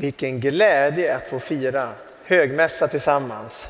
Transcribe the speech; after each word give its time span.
Vilken 0.00 0.40
glädje 0.40 1.16
att 1.16 1.28
få 1.28 1.38
fira 1.38 1.92
högmässa 2.24 2.88
tillsammans. 2.88 3.68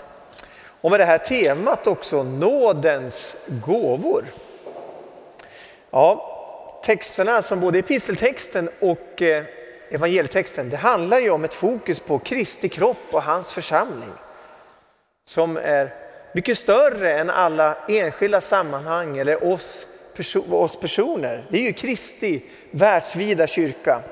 Och 0.80 0.90
med 0.90 1.00
det 1.00 1.04
här 1.04 1.18
temat 1.18 1.86
också, 1.86 2.22
nådens 2.22 3.36
gåvor. 3.46 4.24
Ja, 5.90 6.26
texterna 6.84 7.42
som 7.42 7.60
både 7.60 7.78
episteltexten 7.78 8.68
och 8.80 9.22
eh, 9.22 9.44
evangelietexten, 9.90 10.70
det 10.70 10.76
handlar 10.76 11.18
ju 11.18 11.30
om 11.30 11.44
ett 11.44 11.54
fokus 11.54 12.00
på 12.00 12.18
Kristi 12.18 12.68
kropp 12.68 13.06
och 13.10 13.22
hans 13.22 13.52
församling. 13.52 14.12
Som 15.24 15.56
är 15.56 15.94
mycket 16.34 16.58
större 16.58 17.14
än 17.18 17.30
alla 17.30 17.76
enskilda 17.88 18.40
sammanhang 18.40 19.18
eller 19.18 19.44
oss, 19.44 19.86
oss 20.50 20.80
personer. 20.80 21.46
Det 21.50 21.58
är 21.58 21.62
ju 21.62 21.72
Kristi 21.72 22.42
världsvida 22.70 23.46
kyrka. 23.46 24.02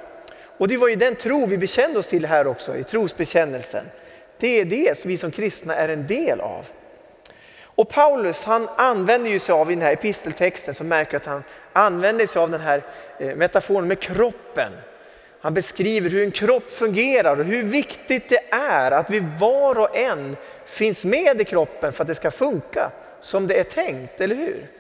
Och 0.59 0.69
det 0.69 0.77
var 0.77 0.89
ju 0.89 0.97
den 0.97 1.17
tro 1.17 1.47
vi 1.47 1.59
bekände 1.59 1.99
oss 1.99 2.07
till 2.07 2.27
här 2.27 2.47
också 2.47 2.77
i 2.77 2.85
trosbekännelsen. 2.85 3.85
Det 4.39 4.61
är 4.61 4.65
det 4.65 4.99
som 4.99 5.09
vi 5.09 5.17
som 5.17 5.31
kristna 5.31 5.75
är 5.77 5.89
en 5.89 6.07
del 6.07 6.41
av. 6.41 6.67
Och 7.63 7.89
Paulus 7.89 8.45
han 8.45 8.69
använder 8.77 9.31
ju 9.31 9.39
sig 9.39 9.53
av 9.53 9.71
i 9.71 9.75
den 9.75 9.83
här 9.83 9.93
episteltexten 9.93 10.75
så 10.75 10.85
märker 10.85 11.17
att 11.17 11.27
han 11.27 11.43
använder 11.73 12.27
sig 12.27 12.43
av 12.43 12.51
den 12.51 12.61
här 12.61 12.83
eh, 13.19 13.37
metaforen 13.37 13.89
med 13.89 14.01
kroppen. 14.01 14.73
Han 15.41 15.55
beskriver 15.55 16.11
hur 16.11 16.25
en 16.25 16.31
kropp 16.31 16.71
fungerar 16.71 17.41
och 17.41 17.45
hur 17.45 17.63
viktigt 17.63 18.29
det 18.29 18.41
är 18.51 18.91
att 18.91 19.11
vi 19.11 19.23
var 19.39 19.79
och 19.79 19.97
en 19.97 20.37
finns 20.65 21.05
med 21.05 21.41
i 21.41 21.45
kroppen 21.45 21.93
för 21.93 22.05
att 22.05 22.09
det 22.09 22.15
ska 22.15 22.31
funka 22.31 22.91
som 23.21 23.47
det 23.47 23.61
är 23.61 23.65
tänkt, 23.65 24.21
eller 24.21 24.35
hur? 24.35 24.78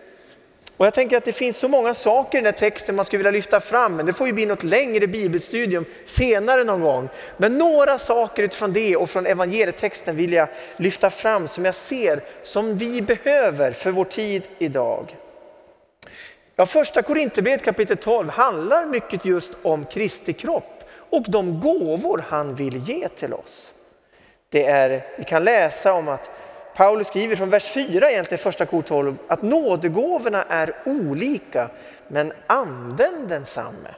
Och 0.79 0.87
jag 0.87 0.95
tänker 0.95 1.17
att 1.17 1.25
det 1.25 1.33
finns 1.33 1.57
så 1.57 1.69
många 1.69 1.95
saker 1.95 2.39
i 2.39 2.41
den 2.41 2.53
här 2.53 2.59
texten 2.59 2.97
man 2.97 3.05
skulle 3.05 3.19
vilja 3.19 3.31
lyfta 3.31 3.61
fram, 3.61 3.97
men 3.97 4.07
det 4.07 4.13
får 4.13 4.27
ju 4.27 4.33
bli 4.33 4.47
något 4.47 4.63
längre 4.63 5.07
bibelstudium 5.07 5.85
senare 6.05 6.65
någon 6.65 6.81
gång. 6.81 7.09
Men 7.37 7.59
några 7.59 7.99
saker 7.99 8.43
utifrån 8.43 8.73
det 8.73 8.97
och 8.97 9.11
från 9.11 9.27
evangelietexten 9.27 10.17
vill 10.17 10.33
jag 10.33 10.49
lyfta 10.77 11.11
fram 11.11 11.49
som 11.49 11.65
jag 11.65 11.75
ser 11.75 12.21
som 12.43 12.77
vi 12.77 13.03
behöver 13.03 13.73
för 13.73 13.91
vår 13.91 14.05
tid 14.05 14.43
idag. 14.59 15.17
Ja, 16.57 16.67
första 16.67 17.03
Korinthierbrevet 17.03 17.65
kapitel 17.65 17.97
12 17.97 18.29
handlar 18.29 18.87
mycket 18.87 19.25
just 19.25 19.53
om 19.63 19.85
Kristi 19.85 20.33
kropp 20.33 20.85
och 21.11 21.25
de 21.29 21.61
gåvor 21.61 22.25
han 22.29 22.55
vill 22.55 22.77
ge 22.77 23.09
till 23.09 23.33
oss. 23.33 23.73
Det 24.49 24.65
är, 24.65 25.05
vi 25.19 25.25
kan 25.25 25.45
läsa 25.45 25.93
om 25.93 26.09
att 26.09 26.31
Paulus 26.79 27.07
skriver 27.07 27.37
från 27.37 27.51
vers 27.51 27.65
4 27.73 28.11
egentligen 28.11 28.39
första 28.43 28.67
kor 28.67 28.83
12 28.83 29.17
att 29.29 29.43
nådegåvorna 29.43 30.45
är 30.49 30.75
olika 30.85 31.71
men 32.09 32.33
anden 32.47 33.29
densamme. 33.29 33.95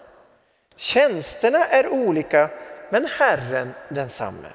Tjänsterna 0.77 1.65
är 1.67 1.89
olika 1.89 2.51
men 2.91 3.07
Herren 3.19 3.75
densamme. 3.89 4.49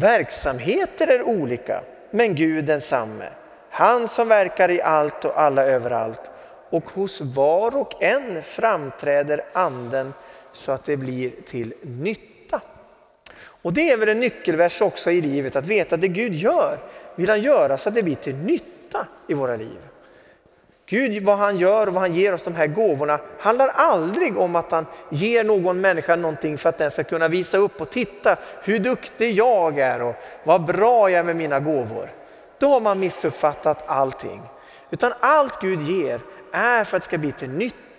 Verksamheter 0.00 1.06
är 1.06 1.22
olika 1.22 1.82
men 2.10 2.34
Gud 2.34 2.64
densamme. 2.64 3.28
Han 3.70 4.08
som 4.08 4.28
verkar 4.28 4.70
i 4.70 4.82
allt 4.82 5.24
och 5.24 5.40
alla 5.40 5.64
överallt 5.64 6.30
och 6.70 6.90
hos 6.90 7.20
var 7.20 7.76
och 7.76 8.02
en 8.02 8.42
framträder 8.42 9.44
anden 9.52 10.14
så 10.52 10.72
att 10.72 10.84
det 10.84 10.96
blir 10.96 11.30
till 11.46 11.74
nytta 11.82 12.29
och 13.62 13.72
det 13.72 13.90
är 13.90 13.96
väl 13.96 14.08
en 14.08 14.20
nyckelvers 14.20 14.82
också 14.82 15.10
i 15.10 15.20
livet, 15.20 15.56
att 15.56 15.66
veta 15.66 15.94
att 15.94 16.00
det 16.00 16.08
Gud 16.08 16.34
gör 16.34 16.78
vill 17.14 17.28
han 17.28 17.40
göra 17.40 17.78
så 17.78 17.88
att 17.88 17.94
det 17.94 18.02
blir 18.02 18.14
till 18.14 18.36
nytta 18.36 19.06
i 19.26 19.34
våra 19.34 19.56
liv. 19.56 19.78
Gud, 20.86 21.22
vad 21.22 21.38
han 21.38 21.58
gör 21.58 21.86
och 21.86 21.94
vad 21.94 22.00
han 22.00 22.14
ger 22.14 22.32
oss 22.32 22.42
de 22.42 22.54
här 22.54 22.66
gåvorna 22.66 23.20
handlar 23.38 23.68
aldrig 23.68 24.38
om 24.38 24.56
att 24.56 24.72
han 24.72 24.86
ger 25.10 25.44
någon 25.44 25.80
människa 25.80 26.16
någonting 26.16 26.58
för 26.58 26.68
att 26.68 26.78
den 26.78 26.90
ska 26.90 27.04
kunna 27.04 27.28
visa 27.28 27.58
upp 27.58 27.80
och 27.80 27.90
titta 27.90 28.36
hur 28.62 28.78
duktig 28.78 29.32
jag 29.32 29.78
är 29.78 30.02
och 30.02 30.14
vad 30.44 30.64
bra 30.64 31.10
jag 31.10 31.18
är 31.18 31.24
med 31.24 31.36
mina 31.36 31.60
gåvor. 31.60 32.12
Då 32.58 32.68
har 32.68 32.80
man 32.80 33.00
missuppfattat 33.00 33.84
allting. 33.86 34.42
Utan 34.90 35.12
allt 35.20 35.60
Gud 35.60 35.82
ger 35.82 36.20
är 36.52 36.84
för 36.84 36.96
att 36.96 37.02
det 37.02 37.08
ska 37.08 37.18
bli 37.18 37.32
till 37.32 37.50
nytta. 37.50 37.89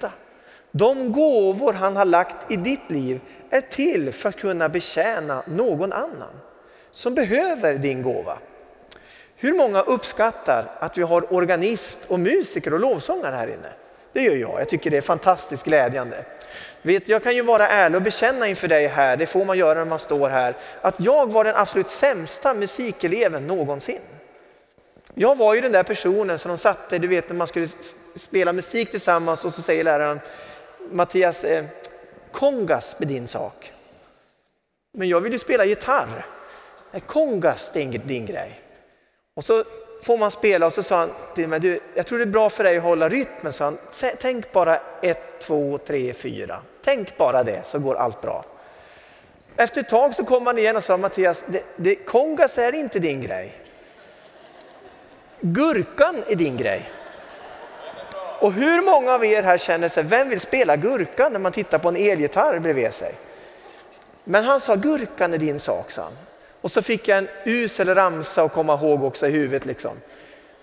De 0.72 1.12
gåvor 1.12 1.74
han 1.74 1.96
har 1.96 2.06
lagt 2.06 2.52
i 2.52 2.56
ditt 2.56 2.90
liv 2.90 3.20
är 3.50 3.62
till 3.62 4.14
för 4.14 4.30
att 4.30 4.38
kunna 4.40 4.70
betjäna 4.70 5.44
någon 5.48 5.94
annan 5.94 6.34
som 6.92 7.16
behöver 7.16 7.74
din 7.74 8.02
gåva. 8.02 8.38
Hur 9.36 9.54
många 9.54 9.82
uppskattar 9.82 10.72
att 10.80 10.98
vi 10.98 11.02
har 11.02 11.34
organist 11.34 12.00
och 12.08 12.20
musiker 12.20 12.74
och 12.74 12.80
lovsångare 12.80 13.36
här 13.36 13.48
inne? 13.48 13.70
Det 14.14 14.22
gör 14.22 14.36
jag. 14.36 14.60
Jag 14.60 14.70
tycker 14.70 14.92
det 14.92 14.98
är 14.98 15.02
fantastiskt 15.02 15.64
glädjande. 15.64 16.26
Vet, 16.82 17.10
jag 17.10 17.24
kan 17.24 17.36
ju 17.36 17.42
vara 17.42 17.68
ärlig 17.68 17.96
och 17.96 18.02
bekänna 18.02 18.48
inför 18.48 18.68
dig 18.68 18.88
här, 18.88 19.18
det 19.18 19.26
får 19.26 19.46
man 19.46 19.58
göra 19.58 19.80
när 19.80 19.86
man 19.86 20.00
står 20.00 20.30
här, 20.30 20.56
att 20.82 21.00
jag 21.00 21.32
var 21.32 21.44
den 21.44 21.56
absolut 21.56 21.90
sämsta 21.90 22.54
musikeleven 22.54 23.48
någonsin. 23.48 24.00
Jag 25.14 25.38
var 25.38 25.54
ju 25.54 25.62
den 25.62 25.72
där 25.72 25.84
personen 25.84 26.40
som 26.40 26.50
de 26.50 26.58
satte, 26.58 27.00
du 27.00 27.08
vet 27.08 27.30
när 27.30 27.36
man 27.36 27.48
skulle 27.48 27.68
spela 28.16 28.54
musik 28.54 28.92
tillsammans 28.92 29.46
och 29.46 29.54
så 29.54 29.62
säger 29.62 29.84
läraren 29.84 30.20
Mattias, 30.92 31.44
eh, 31.44 31.66
kongas 32.32 32.96
med 33.00 33.08
din 33.08 33.28
sak. 33.28 33.74
Men 34.94 35.10
jag 35.10 35.22
vill 35.22 35.34
ju 35.34 35.40
spela 35.40 35.66
gitarr. 35.66 36.26
Nej, 36.92 37.02
kongas 37.08 37.72
det 37.74 37.82
är 37.82 37.88
din 37.88 38.26
grej. 38.26 38.62
Och 39.36 39.44
så 39.44 39.64
får 40.02 40.18
man 40.18 40.32
spela 40.32 40.66
och 40.66 40.74
så 40.74 40.84
sa 40.84 40.98
han 40.98 41.10
till 41.36 41.48
mig, 41.48 41.60
du, 41.60 41.80
jag 41.94 42.06
tror 42.06 42.18
det 42.18 42.24
är 42.24 42.26
bra 42.26 42.50
för 42.50 42.64
dig 42.64 42.78
att 42.78 42.84
hålla 42.84 43.10
rytmen. 43.10 43.54
Så 43.54 43.64
han, 43.64 43.78
tänk 44.20 44.52
bara 44.52 44.80
ett, 45.02 45.40
två, 45.40 45.78
tre, 45.78 46.14
fyra. 46.14 46.62
Tänk 46.84 47.18
bara 47.18 47.44
det 47.44 47.68
så 47.68 47.80
går 47.80 47.96
allt 47.96 48.22
bra. 48.22 48.46
Efter 49.56 49.82
ett 49.82 49.90
tag 49.90 50.16
så 50.16 50.26
kom 50.26 50.48
han 50.48 50.58
igen 50.58 50.76
och 50.76 50.84
sa 50.84 50.98
Mattias, 50.98 51.44
det, 51.48 51.64
det, 51.76 51.96
kongas 51.96 52.58
är 52.58 52.76
inte 52.76 53.00
din 53.00 53.22
grej. 53.22 53.56
Gurkan 55.42 56.24
är 56.28 56.36
din 56.36 56.58
grej. 56.58 56.90
Och 58.42 58.54
hur 58.54 58.82
många 58.82 59.14
av 59.14 59.26
er 59.26 59.44
här 59.44 59.58
känner 59.58 59.90
sig, 59.90 60.04
vem 60.04 60.30
vill 60.30 60.40
spela 60.40 60.76
gurkan 60.76 61.32
när 61.32 61.40
man 61.40 61.52
tittar 61.52 61.78
på 61.78 61.90
en 61.90 61.96
elgitarr 61.96 62.60
bredvid 62.60 62.94
sig? 62.94 63.16
Men 64.24 64.44
han 64.44 64.60
sa 64.60 64.76
gurkan 64.76 65.34
är 65.34 65.38
din 65.38 65.60
sak, 65.60 65.92
sa 65.92 66.04
han. 66.04 66.14
Och 66.62 66.72
så 66.72 66.82
fick 66.82 67.08
jag 67.08 67.18
en 67.18 67.28
usel 67.46 67.96
ramsa 67.96 68.44
att 68.44 68.54
komma 68.54 68.74
ihåg 68.74 69.04
också 69.04 69.28
i 69.28 69.32
huvudet. 69.32 69.66
Liksom. 69.66 69.92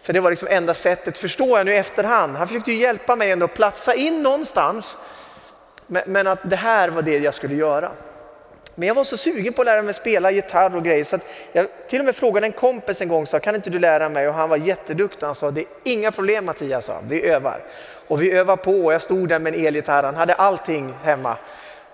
För 0.02 0.12
det 0.12 0.20
var 0.20 0.30
liksom 0.30 0.48
enda 0.50 0.74
sättet, 0.74 1.18
förstår 1.18 1.58
jag 1.58 1.66
nu 1.66 1.72
i 1.72 1.76
efterhand. 1.76 2.36
Han 2.36 2.48
försökte 2.48 2.72
ju 2.72 2.78
hjälpa 2.78 3.16
mig 3.16 3.30
ändå 3.30 3.44
att 3.44 3.54
platsa 3.54 3.94
in 3.94 4.22
någonstans. 4.22 4.96
Men 5.86 6.26
att 6.26 6.50
det 6.50 6.56
här 6.56 6.88
var 6.88 7.02
det 7.02 7.18
jag 7.18 7.34
skulle 7.34 7.54
göra. 7.54 7.90
Men 8.78 8.88
jag 8.88 8.94
var 8.94 9.04
så 9.04 9.16
sugen 9.16 9.52
på 9.52 9.62
att 9.62 9.66
lära 9.66 9.82
mig 9.82 9.94
spela 9.94 10.30
gitarr 10.30 10.76
och 10.76 10.84
grejer 10.84 11.04
så 11.04 11.16
att 11.16 11.26
jag 11.52 11.66
till 11.86 11.98
och 11.98 12.04
med 12.04 12.16
frågade 12.16 12.46
en 12.46 12.52
kompis 12.52 13.00
en 13.00 13.08
gång, 13.08 13.26
sa, 13.26 13.40
kan 13.40 13.54
inte 13.54 13.70
du 13.70 13.78
lära 13.78 14.08
mig? 14.08 14.28
Och 14.28 14.34
han 14.34 14.48
var 14.48 14.56
jätteduktig. 14.56 15.26
Han 15.26 15.34
sa, 15.34 15.50
det 15.50 15.60
är 15.60 15.66
inga 15.84 16.12
problem 16.12 16.44
Mattias, 16.44 16.84
sa. 16.84 17.00
vi 17.08 17.26
övar. 17.26 17.64
Och 18.08 18.22
vi 18.22 18.32
övar 18.32 18.56
på 18.56 18.72
och 18.72 18.92
jag 18.92 19.02
stod 19.02 19.28
där 19.28 19.38
med 19.38 19.54
en 19.54 19.66
elgitarr, 19.66 20.02
han 20.02 20.14
hade 20.14 20.34
allting 20.34 20.94
hemma. 21.02 21.36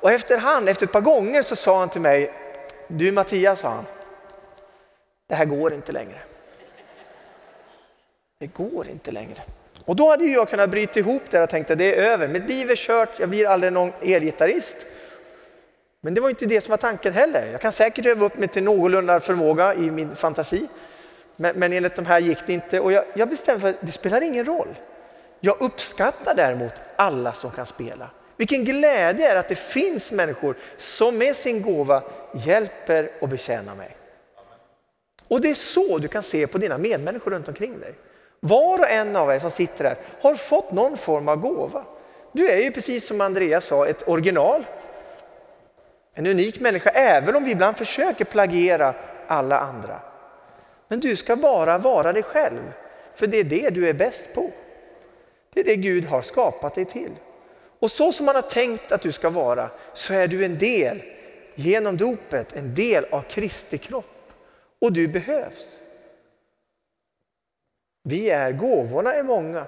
Och 0.00 0.12
efterhand, 0.12 0.69
efter 0.69 0.87
ett 0.87 0.93
par 0.93 1.00
gånger 1.00 1.43
så 1.43 1.56
sa 1.56 1.78
han 1.78 1.89
till 1.89 2.00
mig, 2.00 2.33
du 2.89 3.12
Mattias, 3.12 3.61
sa 3.61 3.69
han, 3.69 3.84
det 5.28 5.34
här 5.34 5.44
går 5.44 5.73
inte 5.73 5.93
längre. 5.93 6.19
Det 8.41 8.47
går 8.47 8.89
inte 8.89 9.11
längre. 9.11 9.43
Och 9.84 9.97
då 9.97 10.11
hade 10.11 10.25
jag 10.25 10.49
kunnat 10.49 10.71
bryta 10.71 10.99
ihop 10.99 11.23
det 11.31 11.43
och 11.43 11.50
tänkte 11.50 11.75
det 11.75 11.94
är 11.94 12.03
över, 12.03 12.28
mitt 12.28 12.49
liv 12.49 12.71
är 12.71 12.77
kört, 12.77 13.19
jag 13.19 13.28
blir 13.28 13.47
aldrig 13.47 13.73
någon 13.73 13.93
elgitarrist. 14.03 14.87
Men 16.05 16.15
det 16.15 16.21
var 16.21 16.31
inte 16.31 16.47
det 16.47 16.61
som 16.61 16.71
var 16.71 16.77
tanken 16.77 17.13
heller. 17.13 17.47
Jag 17.47 17.61
kan 17.61 17.73
säkert 17.73 18.07
öva 18.07 18.27
upp 18.27 18.39
mig 18.39 18.49
till 18.49 18.63
någorlunda 18.63 19.21
förmåga 19.21 19.75
i 19.75 19.91
min 19.91 20.17
fantasi. 20.17 20.69
Men, 21.37 21.57
men 21.57 21.73
enligt 21.73 21.97
de 21.97 22.07
här 22.07 22.21
gick 22.21 22.39
det 22.47 22.53
inte 22.53 22.81
och 22.81 22.93
jag, 22.93 23.05
jag 23.15 23.29
bestämde 23.29 23.61
för 23.61 23.69
att 23.69 23.77
det 23.81 23.93
spelar 23.93 24.21
ingen 24.21 24.45
roll. 24.45 24.69
Jag 25.41 25.57
uppskattar 25.61 26.35
däremot 26.35 26.73
alla 26.97 27.33
som 27.33 27.51
kan 27.51 27.67
spela. 27.67 28.11
Vilken 28.37 28.65
glädje 28.65 29.33
är 29.33 29.37
att 29.37 29.49
det 29.49 29.59
finns 29.59 30.13
människor 30.13 30.57
som 30.77 31.19
med 31.19 31.37
sin 31.37 31.63
gåva 31.63 32.03
hjälper 32.35 33.11
och 33.21 33.29
betjänar 33.29 33.75
mig. 33.75 33.97
Och 35.29 35.41
det 35.41 35.50
är 35.50 35.55
så 35.55 35.99
du 35.99 36.09
kan 36.09 36.23
se 36.23 36.47
på 36.47 36.59
dina 36.59 36.79
medmänniskor 36.79 37.31
runt 37.31 37.49
omkring 37.49 37.81
dig. 37.81 37.95
Var 38.41 38.79
och 38.79 38.91
en 38.91 39.17
av 39.17 39.31
er 39.31 39.39
som 39.39 39.50
sitter 39.50 39.85
här 39.85 39.97
har 40.21 40.35
fått 40.35 40.73
någon 40.73 40.97
form 40.97 41.29
av 41.29 41.37
gåva. 41.37 41.85
Du 42.33 42.50
är 42.50 42.57
ju 42.57 42.71
precis 42.71 43.07
som 43.07 43.21
Andreas 43.21 43.67
sa 43.67 43.87
ett 43.87 44.09
original 44.09 44.65
en 46.14 46.26
unik 46.26 46.61
människa, 46.61 46.90
även 46.90 47.37
om 47.37 47.44
vi 47.44 47.50
ibland 47.50 47.76
försöker 47.76 48.25
plagiera 48.25 48.94
alla 49.26 49.58
andra. 49.58 50.00
Men 50.88 51.00
du 51.00 51.16
ska 51.16 51.37
bara 51.37 51.78
vara 51.78 52.12
dig 52.12 52.22
själv, 52.22 52.72
för 53.14 53.26
det 53.26 53.37
är 53.37 53.44
det 53.44 53.70
du 53.70 53.88
är 53.88 53.94
bäst 53.94 54.34
på. 54.34 54.50
Det 55.52 55.61
är 55.61 55.64
det 55.64 55.76
Gud 55.76 56.05
har 56.05 56.22
skapat 56.22 56.75
dig 56.75 56.84
till. 56.84 57.11
Och 57.78 57.90
så 57.90 58.12
som 58.12 58.26
man 58.26 58.34
har 58.34 58.43
tänkt 58.43 58.93
att 58.93 59.02
du 59.02 59.12
ska 59.12 59.31
vara, 59.31 59.70
så 59.93 60.14
är 60.14 60.28
du 60.28 60.44
en 60.44 60.58
del, 60.58 61.02
genom 61.55 61.96
dopet, 61.96 62.52
en 62.52 62.75
del 62.75 63.05
av 63.11 63.22
Kristi 63.22 63.78
kropp. 63.78 64.32
Och 64.81 64.93
du 64.93 65.08
behövs. 65.08 65.78
Vi 68.02 68.31
är, 68.31 68.52
gåvorna 68.52 69.14
är 69.14 69.22
många, 69.22 69.66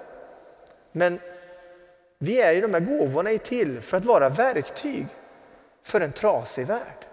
men 0.92 1.20
vi 2.18 2.40
är 2.40 2.52
ju 2.52 2.60
de 2.60 2.74
här 2.74 2.80
gåvorna 2.80 3.30
är 3.30 3.38
till 3.38 3.80
för 3.80 3.96
att 3.96 4.04
vara 4.04 4.28
verktyg 4.28 5.06
för 5.86 6.00
en 6.00 6.12
trasig 6.12 6.66
värld. 6.66 7.06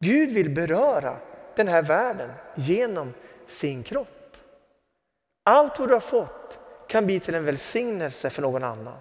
Gud 0.00 0.32
vill 0.32 0.50
beröra 0.50 1.16
den 1.56 1.68
här 1.68 1.82
världen 1.82 2.30
genom 2.54 3.14
sin 3.46 3.82
kropp. 3.82 4.36
Allt 5.44 5.78
vad 5.78 5.88
du 5.88 5.92
har 5.92 6.00
fått 6.00 6.58
kan 6.88 7.06
bli 7.06 7.20
till 7.20 7.34
en 7.34 7.44
välsignelse 7.44 8.30
för 8.30 8.42
någon 8.42 8.64
annan. 8.64 8.94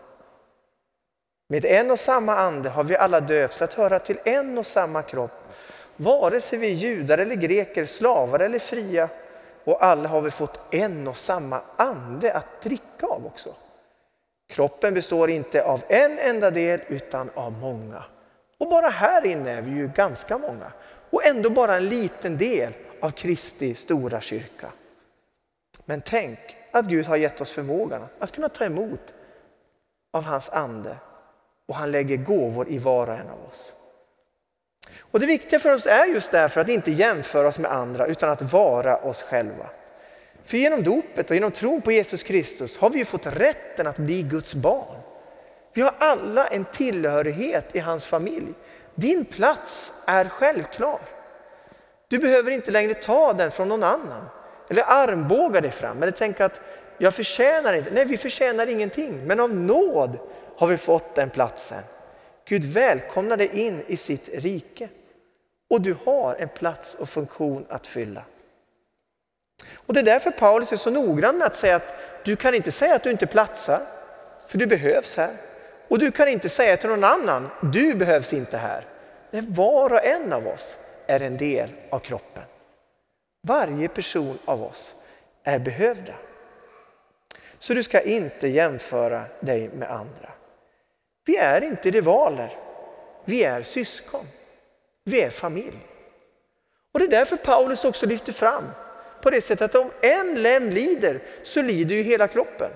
Med 1.50 1.66
en 1.66 1.92
och 1.92 2.00
samma 2.00 2.36
ande 2.36 2.70
har 2.70 2.84
vi 2.84 2.98
alla 2.98 3.20
döpts 3.20 3.58
för 3.58 3.66
att 3.66 3.74
höra 3.74 4.00
till 4.00 4.20
en 4.26 4.58
och 4.58 4.66
samma 4.66 5.02
kropp. 5.02 5.54
Vare 5.96 6.42
sig 6.42 6.60
vi 6.60 6.68
är 6.68 6.76
judar 6.76 7.18
eller 7.18 7.36
greker, 7.36 7.86
slavar 7.86 8.40
eller 8.40 8.60
fria. 8.60 9.10
Och 9.64 9.84
alla 9.84 10.10
har 10.10 10.22
vi 10.22 10.32
fått 10.32 10.74
en 10.74 11.08
och 11.08 11.18
samma 11.18 11.62
ande 11.76 12.34
att 12.34 12.62
dricka 12.62 13.06
av 13.06 13.26
också. 13.26 13.54
Kroppen 14.50 14.94
består 14.94 15.30
inte 15.30 15.64
av 15.64 15.82
en 15.88 16.20
enda 16.20 16.52
del 16.52 16.82
utan 16.88 17.30
av 17.34 17.52
många. 17.52 18.04
Och 18.58 18.70
bara 18.70 18.90
här 18.90 19.26
inne 19.26 19.52
är 19.52 19.62
vi 19.62 19.72
ju 19.72 19.88
ganska 19.88 20.38
många. 20.38 20.72
Och 21.10 21.26
ändå 21.26 21.50
bara 21.50 21.76
en 21.76 21.90
liten 21.90 22.38
del 22.38 22.74
av 23.02 23.12
Kristi 23.12 23.76
stora 23.76 24.22
kyrka. 24.22 24.72
Men 25.86 26.02
tänk 26.02 26.40
att 26.72 26.86
Gud 26.86 27.06
har 27.06 27.18
gett 27.18 27.42
oss 27.42 27.52
förmågan 27.52 28.02
att 28.20 28.32
kunna 28.32 28.50
ta 28.50 28.66
emot 28.66 29.14
av 30.14 30.24
hans 30.24 30.50
ande 30.50 30.96
och 31.68 31.76
han 31.76 31.92
lägger 31.92 32.18
gåvor 32.18 32.70
i 32.70 32.80
var 32.80 33.08
och 33.08 33.14
en 33.14 33.30
av 33.30 33.46
oss. 33.50 33.74
Och 35.00 35.20
Det 35.20 35.26
viktiga 35.26 35.60
för 35.60 35.74
oss 35.74 35.86
är 35.86 36.06
just 36.06 36.32
därför 36.32 36.62
att 36.62 36.70
inte 36.70 36.92
jämföra 36.92 37.48
oss 37.48 37.60
med 37.60 37.72
andra 37.72 38.08
utan 38.08 38.30
att 38.30 38.42
vara 38.42 38.98
oss 38.98 39.24
själva. 39.24 39.70
För 40.44 40.58
genom 40.58 40.84
dopet 40.84 41.30
och 41.30 41.36
genom 41.36 41.52
tron 41.52 41.82
på 41.82 41.92
Jesus 41.92 42.24
Kristus 42.24 42.78
har 42.78 42.90
vi 42.90 43.06
fått 43.06 43.26
rätten 43.26 43.88
att 43.88 43.98
bli 43.98 44.22
Guds 44.22 44.56
barn. 44.56 44.97
Vi 45.78 45.84
har 45.84 45.94
alla 46.00 46.48
en 46.48 46.66
tillhörighet 46.66 47.76
i 47.76 47.80
hans 47.80 48.06
familj. 48.06 48.54
Din 48.96 49.26
plats 49.26 49.94
är 50.06 50.26
självklar. 50.30 51.00
Du 52.08 52.20
behöver 52.20 52.52
inte 52.52 52.72
längre 52.72 52.94
ta 52.94 53.34
den 53.34 53.52
från 53.52 53.70
någon 53.70 53.84
annan 53.84 54.26
eller 54.70 54.84
armbåga 54.88 55.62
dig 55.62 55.72
fram 55.72 56.04
eller 56.04 56.12
tänka 56.12 56.46
att 56.46 56.62
jag 56.98 57.14
förtjänar 57.14 57.74
inte. 57.74 57.92
Nej, 57.92 58.06
vi 58.06 58.18
förtjänar 58.18 58.68
ingenting, 58.68 59.28
men 59.28 59.40
av 59.40 59.56
nåd 59.56 60.20
har 60.58 60.68
vi 60.68 60.78
fått 60.78 61.16
den 61.16 61.30
platsen. 61.30 61.84
Gud 62.48 62.66
välkomnar 62.66 63.38
dig 63.38 63.60
in 63.60 63.84
i 63.88 63.98
sitt 63.98 64.30
rike 64.34 64.90
och 65.70 65.82
du 65.82 65.96
har 66.06 66.36
en 66.36 66.50
plats 66.50 66.96
och 66.96 67.10
funktion 67.10 67.66
att 67.70 67.88
fylla. 67.88 68.24
Och 69.76 69.94
Det 69.94 70.00
är 70.00 70.04
därför 70.04 70.32
Paulus 70.32 70.72
är 70.72 70.78
så 70.78 70.90
noggrann 70.90 71.38
med 71.38 71.48
att 71.48 71.56
säga 71.56 71.76
att 71.76 71.96
du 72.24 72.36
kan 72.36 72.56
inte 72.56 72.72
säga 72.72 72.96
att 72.96 73.04
du 73.04 73.12
inte 73.12 73.28
platsar, 73.28 73.82
för 74.48 74.58
du 74.58 74.68
behövs 74.68 75.18
här. 75.18 75.47
Och 75.88 76.00
du 76.00 76.12
kan 76.12 76.28
inte 76.28 76.50
säga 76.50 76.78
till 76.78 76.90
någon 76.90 77.04
annan, 77.04 77.50
du 77.62 77.96
behövs 77.96 78.34
inte 78.34 78.58
här. 78.58 78.86
Nej, 79.32 79.44
var 79.48 79.94
och 79.94 80.06
en 80.06 80.34
av 80.34 80.48
oss 80.48 80.78
är 81.08 81.20
en 81.20 81.38
del 81.38 81.70
av 81.90 82.00
kroppen. 82.00 82.44
Varje 83.48 83.88
person 83.88 84.40
av 84.46 84.64
oss 84.64 84.96
är 85.44 85.60
behövda. 85.60 86.14
Så 87.60 87.74
du 87.74 87.84
ska 87.84 88.02
inte 88.02 88.48
jämföra 88.48 89.24
dig 89.40 89.70
med 89.70 89.92
andra. 89.92 90.30
Vi 91.26 91.38
är 91.38 91.64
inte 91.64 91.92
rivaler. 91.92 92.52
Vi 93.26 93.44
är 93.44 93.64
syskon. 93.64 94.26
Vi 95.04 95.22
är 95.22 95.30
familj. 95.30 95.78
Och 96.94 97.00
Det 97.00 97.06
är 97.06 97.10
därför 97.10 97.36
Paulus 97.36 97.86
också 97.86 98.06
lyfter 98.06 98.34
fram 98.34 98.64
på 99.22 99.30
det 99.30 99.42
sättet 99.42 99.76
att 99.76 99.82
om 99.82 99.92
en 100.02 100.42
lem 100.44 100.70
lider 100.70 101.20
så 101.44 101.62
lider 101.62 101.96
ju 101.96 102.02
hela 102.02 102.28
kroppen. 102.28 102.72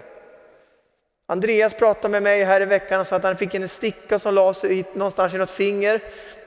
Andreas 1.31 1.73
pratade 1.73 2.11
med 2.11 2.23
mig 2.23 2.43
här 2.43 2.61
i 2.61 2.65
veckan 2.65 2.99
och 2.99 3.07
sa 3.07 3.15
att 3.15 3.23
han 3.23 3.37
fick 3.37 3.53
en 3.53 3.67
sticka 3.67 4.19
som 4.19 4.33
la 4.33 4.53
sig 4.53 4.85
någonstans 4.93 5.33
i 5.33 5.37
något 5.37 5.51
finger. 5.51 6.01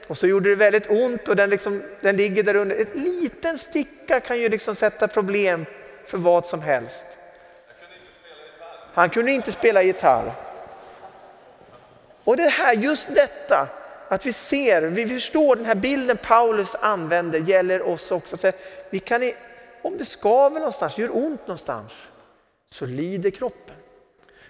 Och 0.07 0.17
så 0.17 0.27
gjorde 0.27 0.49
det 0.49 0.55
väldigt 0.55 0.89
ont 0.89 1.27
och 1.27 1.35
den, 1.35 1.49
liksom, 1.49 1.83
den 2.01 2.17
ligger 2.17 2.43
där 2.43 2.55
under. 2.55 2.75
En 2.75 3.03
liten 3.03 3.57
sticka 3.57 4.19
kan 4.19 4.39
ju 4.39 4.49
liksom 4.49 4.75
sätta 4.75 5.07
problem 5.07 5.65
för 6.05 6.17
vad 6.17 6.45
som 6.45 6.61
helst. 6.61 7.17
Han 8.93 9.09
kunde 9.09 9.31
inte 9.31 9.51
spela 9.51 9.83
gitarr. 9.83 10.33
Och 12.23 12.37
det 12.37 12.49
här, 12.49 12.73
just 12.73 13.15
detta, 13.15 13.67
att 14.09 14.25
vi 14.25 14.33
ser, 14.33 14.81
vi 14.81 15.07
förstår 15.07 15.55
den 15.55 15.65
här 15.65 15.75
bilden 15.75 16.17
Paulus 16.17 16.75
använder 16.75 17.39
gäller 17.39 17.87
oss 17.87 18.11
också. 18.11 18.37
Så 18.37 18.51
vi 18.89 18.99
kan, 18.99 19.31
om 19.81 19.97
det 19.97 20.05
skaver 20.05 20.59
någonstans, 20.59 20.97
gör 20.97 21.17
ont 21.17 21.41
någonstans, 21.47 21.91
så 22.71 22.85
lider 22.85 23.29
kroppen. 23.29 23.75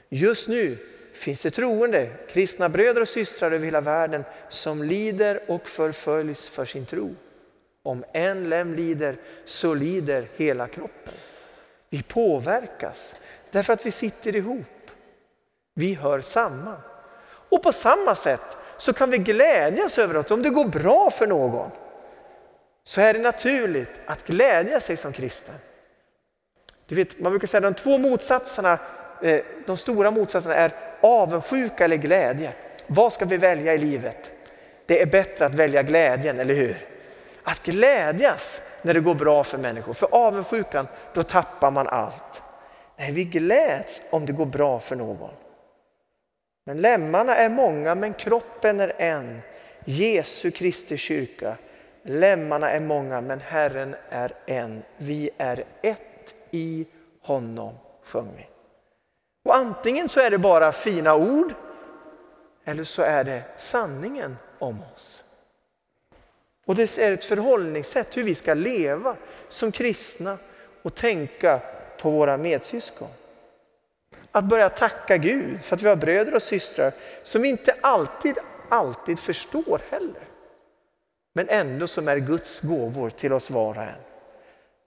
Just 0.10 0.48
nu 0.48 0.78
finns 1.13 1.42
det 1.42 1.52
troende, 1.52 2.10
kristna 2.30 2.69
bröder 2.69 3.02
och 3.02 3.07
systrar 3.07 3.52
över 3.52 3.66
hela 3.66 3.81
världen 3.81 4.24
som 4.50 4.84
lider 4.84 5.44
och 5.48 5.69
förföljs 5.69 6.50
för 6.50 6.66
sin 6.66 6.86
tro. 6.86 7.16
Om 7.84 8.04
en 8.13 8.50
lem 8.50 8.74
lider 8.74 9.18
så 9.46 9.74
lider 9.74 10.28
hela 10.36 10.68
kroppen. 10.68 11.13
Vi 11.90 12.04
påverkas 12.04 13.16
därför 13.52 13.74
att 13.74 13.86
vi 13.86 13.92
sitter 13.92 14.36
ihop. 14.36 14.92
Vi 15.74 15.94
hör 15.94 16.22
samman. 16.22 16.80
Och 17.50 17.63
på 17.63 17.72
samma 17.72 18.16
sätt 18.16 18.57
så 18.78 18.94
kan 18.94 19.10
vi 19.10 19.18
glädjas 19.18 19.98
över 19.98 20.16
att 20.16 20.31
om 20.31 20.42
det 20.42 20.50
går 20.50 20.68
bra 20.68 21.12
för 21.12 21.28
någon 21.28 21.72
så 22.84 23.02
är 23.02 23.13
det 23.13 23.19
naturligt 23.19 24.02
att 24.06 24.28
glädja 24.28 24.80
sig 24.80 24.98
som 24.98 25.13
kristen. 25.13 25.56
Du 26.86 26.96
vet, 26.96 27.19
man 27.19 27.31
brukar 27.31 27.48
säga 27.48 27.68
att 27.68 27.75
de 27.78 27.81
två 27.81 27.98
motsatserna, 27.98 28.80
Eh, 29.21 29.41
de 29.65 29.77
stora 29.77 30.12
motsatserna 30.12 30.56
är 30.56 30.71
avundsjuka 31.01 31.85
eller 31.85 31.97
glädje. 31.97 32.53
Vad 32.88 33.13
ska 33.13 33.25
vi 33.25 33.38
välja 33.38 33.73
i 33.73 33.77
livet? 33.77 34.31
Det 34.85 35.01
är 35.01 35.06
bättre 35.06 35.45
att 35.45 35.56
välja 35.56 35.83
glädjen, 35.83 36.39
eller 36.39 36.53
hur? 36.53 36.88
Att 37.44 37.63
glädjas 37.63 38.62
när 38.81 38.94
det 38.94 39.00
går 39.00 39.15
bra 39.15 39.44
för 39.44 39.57
människor. 39.57 39.94
För 39.94 40.07
avundsjukan, 40.12 40.88
då 41.13 41.23
tappar 41.23 41.71
man 41.71 41.88
allt. 41.88 42.41
Nej, 42.97 43.12
vi 43.12 43.23
gläds 43.23 44.01
om 44.09 44.25
det 44.25 44.33
går 44.33 44.45
bra 44.45 44.79
för 44.79 44.95
någon. 44.95 45.33
Men 46.65 46.81
lemmarna 46.81 47.35
är 47.35 47.50
många, 47.50 47.95
men 47.95 48.13
kroppen 48.13 48.79
är 48.79 48.94
en. 48.97 49.41
Jesu 49.85 50.51
Kristi 50.51 50.97
kyrka. 50.97 51.57
Lemmarna 52.03 52.71
är 52.71 52.79
många, 52.79 53.21
men 53.21 53.39
Herren 53.39 53.95
är 54.09 54.33
en. 54.45 54.83
Vi 54.97 55.29
är 55.38 55.63
ett 55.81 56.35
i 56.51 56.85
honom, 57.21 57.73
sjöng 58.03 58.29
vi. 58.38 58.55
Och 59.45 59.56
antingen 59.56 60.09
så 60.09 60.19
är 60.19 60.31
det 60.31 60.38
bara 60.38 60.71
fina 60.71 61.15
ord 61.15 61.53
eller 62.63 62.83
så 62.83 63.01
är 63.01 63.24
det 63.24 63.44
sanningen 63.57 64.38
om 64.59 64.83
oss. 64.94 65.24
Och 66.65 66.75
det 66.75 66.97
är 66.97 67.12
ett 67.12 67.25
förhållningssätt 67.25 68.18
hur 68.18 68.23
vi 68.23 68.35
ska 68.35 68.54
leva 68.54 69.16
som 69.49 69.71
kristna 69.71 70.37
och 70.81 70.95
tänka 70.95 71.59
på 72.02 72.09
våra 72.09 72.37
medsyskon. 72.37 73.09
Att 74.31 74.44
börja 74.44 74.69
tacka 74.69 75.18
Gud 75.18 75.64
för 75.64 75.75
att 75.75 75.81
vi 75.81 75.90
har 75.90 75.95
bröder 75.95 76.35
och 76.35 76.42
systrar 76.42 76.94
som 77.23 77.42
vi 77.42 77.49
inte 77.49 77.75
alltid, 77.81 78.37
alltid 78.69 79.19
förstår 79.19 79.81
heller. 79.90 80.28
Men 81.33 81.49
ändå 81.49 81.87
som 81.87 82.07
är 82.07 82.18
Guds 82.18 82.59
gåvor 82.59 83.09
till 83.09 83.33
oss 83.33 83.49
var 83.49 83.69
och 83.78 83.83
en. 83.83 84.02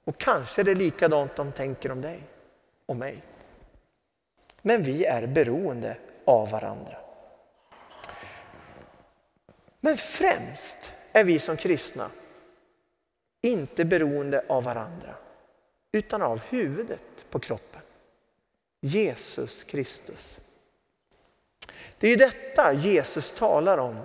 Och 0.05 0.19
kanske 0.19 0.63
är 0.63 0.65
det 0.65 0.75
likadant 0.75 1.37
de 1.37 1.53
tänker 1.53 1.93
om 1.93 2.01
dig 2.01 2.23
och 2.87 2.97
mig. 2.97 3.23
Men 4.63 4.83
vi 4.83 5.05
är 5.05 5.27
beroende 5.27 5.97
av 6.25 6.51
varandra. 6.51 6.97
Men 9.81 9.97
främst 9.97 10.93
är 11.13 11.25
vi 11.25 11.39
som 11.39 11.57
kristna 11.57 12.11
inte 13.41 13.85
beroende 13.85 14.45
av 14.49 14.65
varandra 14.65 15.15
utan 15.93 16.23
av 16.23 16.41
huvudet 16.41 17.31
på 17.31 17.39
kroppen. 17.39 17.81
Jesus 18.81 19.65
Kristus. 19.65 20.41
Det 21.99 22.09
är 22.09 22.17
detta 22.17 22.73
Jesus 22.73 23.33
talar 23.33 23.79
om 23.79 23.97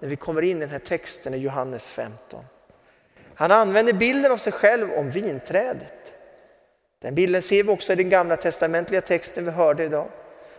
när 0.00 0.08
vi 0.08 0.16
kommer 0.16 0.42
in 0.42 0.56
i 0.56 0.60
den 0.60 0.70
här 0.70 0.78
texten 0.78 1.34
i 1.34 1.38
Johannes 1.38 1.90
15. 1.90 2.44
Han 3.34 3.50
använder 3.50 3.92
bilden 3.92 4.32
av 4.32 4.36
sig 4.36 4.52
själv 4.52 4.92
om 4.92 5.10
vinträdet. 5.10 6.01
Den 7.02 7.14
bilden 7.14 7.42
ser 7.42 7.62
vi 7.62 7.70
också 7.70 7.92
i 7.92 7.96
den 7.96 8.10
gamla 8.10 8.36
testamentliga 8.36 9.00
texten 9.00 9.44
vi 9.44 9.50
hörde 9.50 9.84
idag. 9.84 10.08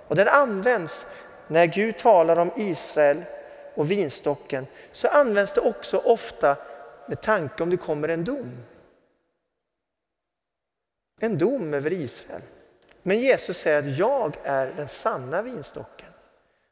Och 0.07 0.15
den 0.15 0.27
används 0.27 1.07
när 1.47 1.65
Gud 1.65 1.97
talar 1.97 2.39
om 2.39 2.51
Israel 2.55 3.23
och 3.75 3.91
vinstocken 3.91 4.67
så 4.91 5.07
används 5.07 5.53
det 5.53 5.61
också 5.61 5.97
ofta 5.97 6.57
med 7.07 7.21
tanke 7.21 7.63
om 7.63 7.69
det 7.69 7.77
kommer 7.77 8.09
en 8.09 8.23
dom. 8.23 8.51
En 11.19 11.37
dom 11.37 11.73
över 11.73 11.93
Israel. 11.93 12.41
Men 13.03 13.19
Jesus 13.19 13.57
säger 13.57 13.79
att 13.79 13.97
jag 13.97 14.37
är 14.43 14.73
den 14.77 14.87
sanna 14.87 15.41
vinstocken. 15.41 16.09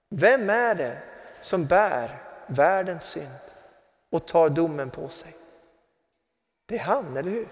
Vem 0.09 0.49
är 0.49 0.75
det 0.75 0.97
som 1.41 1.65
bär 1.65 2.17
världens 2.47 3.03
synd 3.03 3.39
och 4.09 4.27
tar 4.27 4.49
domen 4.49 4.89
på 4.89 5.09
sig? 5.09 5.35
Det 6.65 6.75
är 6.75 6.79
han, 6.79 7.17
eller 7.17 7.31
hur? 7.31 7.47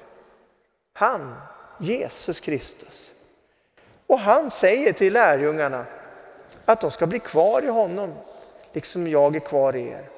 Han, 0.93 1.35
Jesus 1.79 2.39
Kristus. 2.39 3.13
Och 4.07 4.19
han 4.19 4.51
säger 4.51 4.93
till 4.93 5.13
lärjungarna 5.13 5.85
att 6.65 6.81
de 6.81 6.91
ska 6.91 7.07
bli 7.07 7.19
kvar 7.19 7.61
i 7.61 7.67
honom, 7.67 8.13
liksom 8.73 9.07
jag 9.07 9.35
är 9.35 9.39
kvar 9.39 9.75
i 9.75 9.87
er. 9.87 10.09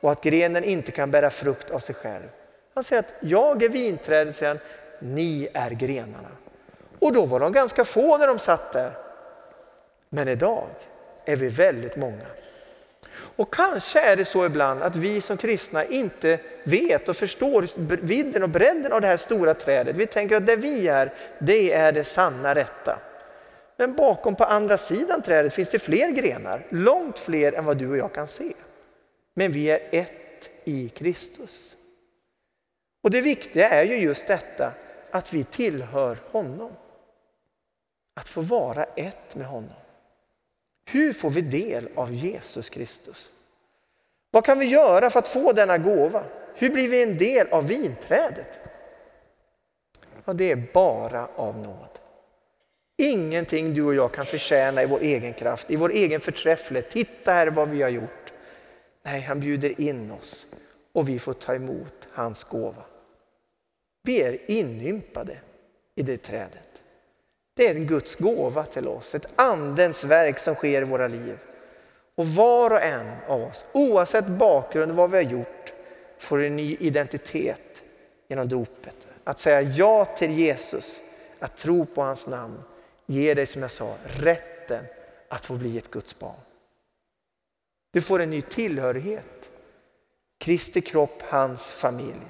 och 0.00 0.12
att 0.12 0.22
grenen 0.22 0.64
inte 0.64 0.92
kan 0.92 1.10
bära 1.10 1.30
frukt 1.30 1.70
av 1.70 1.78
sig 1.78 1.94
själv. 1.94 2.28
Han 2.74 2.84
säger 2.84 3.00
att 3.00 3.14
jag 3.20 3.62
är 3.62 3.68
vinträdet, 3.68 4.36
säger 4.36 4.54
han, 4.54 4.60
ni 4.98 5.48
är 5.54 5.70
grenarna. 5.70 6.28
Och 6.98 7.12
då 7.12 7.26
var 7.26 7.40
de 7.40 7.52
ganska 7.52 7.84
få 7.84 8.18
när 8.18 8.26
de 8.26 8.38
satt 8.38 8.72
där. 8.72 8.92
Men 10.08 10.28
idag 10.28 10.66
är 11.24 11.36
vi 11.36 11.48
väldigt 11.48 11.96
många. 11.96 12.26
Och 13.36 13.54
kanske 13.54 14.00
är 14.00 14.16
det 14.16 14.24
så 14.24 14.46
ibland 14.46 14.82
att 14.82 14.96
vi 14.96 15.20
som 15.20 15.36
kristna 15.36 15.84
inte 15.84 16.38
vet 16.64 17.08
och 17.08 17.16
förstår 17.16 17.66
vidden 18.06 18.42
och 18.42 18.48
bredden 18.48 18.92
av 18.92 19.00
det 19.00 19.06
här 19.06 19.16
stora 19.16 19.54
trädet. 19.54 19.96
Vi 19.96 20.06
tänker 20.06 20.36
att 20.36 20.46
det 20.46 20.56
vi 20.56 20.88
är, 20.88 21.12
det 21.38 21.72
är 21.72 21.92
det 21.92 22.04
sanna 22.04 22.54
rätta. 22.54 22.98
Men 23.76 23.94
bakom 23.94 24.36
på 24.36 24.44
andra 24.44 24.78
sidan 24.78 25.22
trädet 25.22 25.52
finns 25.52 25.70
det 25.70 25.78
fler 25.78 26.10
grenar, 26.10 26.66
långt 26.70 27.18
fler 27.18 27.52
än 27.52 27.64
vad 27.64 27.76
du 27.76 27.90
och 27.90 27.96
jag 27.96 28.12
kan 28.14 28.26
se. 28.26 28.52
Men 29.34 29.52
vi 29.52 29.70
är 29.70 29.80
ett 29.92 30.50
i 30.64 30.88
Kristus. 30.88 31.76
Och 33.02 33.10
det 33.10 33.20
viktiga 33.20 33.68
är 33.68 33.84
ju 33.84 33.96
just 33.96 34.26
detta 34.26 34.72
att 35.10 35.32
vi 35.32 35.44
tillhör 35.44 36.18
honom. 36.30 36.72
Att 38.20 38.28
få 38.28 38.40
vara 38.40 38.84
ett 38.84 39.34
med 39.34 39.46
honom. 39.46 39.76
Hur 40.90 41.12
får 41.12 41.30
vi 41.30 41.40
del 41.40 41.88
av 41.94 42.12
Jesus 42.12 42.70
Kristus? 42.70 43.30
Vad 44.30 44.44
kan 44.44 44.58
vi 44.58 44.66
göra 44.66 45.10
för 45.10 45.18
att 45.18 45.28
få 45.28 45.52
denna 45.52 45.78
gåva? 45.78 46.24
Hur 46.54 46.70
blir 46.70 46.88
vi 46.88 47.02
en 47.02 47.18
del 47.18 47.48
av 47.48 47.66
vinträdet? 47.66 48.58
Ja, 50.24 50.32
det 50.32 50.50
är 50.50 50.62
bara 50.72 51.28
av 51.36 51.58
nåd. 51.58 51.98
Ingenting 52.96 53.74
du 53.74 53.82
och 53.82 53.94
jag 53.94 54.12
kan 54.12 54.26
förtjäna 54.26 54.82
i 54.82 54.86
vår 54.86 55.00
egen 55.00 55.34
kraft, 55.34 55.70
i 55.70 55.76
vår 55.76 55.90
egen 55.90 56.20
förträfflighet. 56.20 56.90
Titta 56.90 57.32
här 57.32 57.46
vad 57.46 57.68
vi 57.68 57.82
har 57.82 57.90
gjort. 57.90 58.32
Nej, 59.02 59.20
han 59.20 59.40
bjuder 59.40 59.80
in 59.80 60.10
oss 60.10 60.46
och 60.92 61.08
vi 61.08 61.18
får 61.18 61.32
ta 61.32 61.54
emot 61.54 62.08
hans 62.10 62.44
gåva. 62.44 62.82
Vi 64.02 64.22
är 64.22 64.50
inympade 64.50 65.38
i 65.94 66.02
det 66.02 66.16
trädet. 66.16 66.69
Det 67.60 67.68
är 67.68 67.74
en 67.74 67.86
Guds 67.86 68.16
gåva 68.16 68.64
till 68.64 68.88
oss, 68.88 69.14
ett 69.14 69.26
andens 69.36 70.04
verk 70.04 70.38
som 70.38 70.54
sker 70.54 70.82
i 70.82 70.84
våra 70.84 71.08
liv. 71.08 71.38
Och 72.14 72.26
var 72.26 72.70
och 72.70 72.82
en 72.82 73.10
av 73.28 73.42
oss, 73.42 73.64
oavsett 73.72 74.26
bakgrund 74.26 74.90
och 74.90 74.96
vad 74.96 75.10
vi 75.10 75.16
har 75.16 75.24
gjort, 75.24 75.72
får 76.18 76.42
en 76.42 76.56
ny 76.56 76.76
identitet 76.80 77.82
genom 78.28 78.48
dopet. 78.48 79.08
Att 79.24 79.40
säga 79.40 79.62
ja 79.62 80.04
till 80.04 80.30
Jesus, 80.30 81.00
att 81.38 81.56
tro 81.56 81.86
på 81.86 82.02
hans 82.02 82.26
namn, 82.26 82.62
ger 83.06 83.34
dig 83.34 83.46
som 83.46 83.62
jag 83.62 83.70
sa 83.70 83.94
rätten 84.04 84.84
att 85.28 85.46
få 85.46 85.54
bli 85.54 85.78
ett 85.78 85.90
Guds 85.90 86.18
barn. 86.18 86.40
Du 87.92 88.02
får 88.02 88.20
en 88.20 88.30
ny 88.30 88.42
tillhörighet. 88.42 89.50
Kristi 90.38 90.80
kropp, 90.80 91.22
hans 91.22 91.72
familj. 91.72 92.26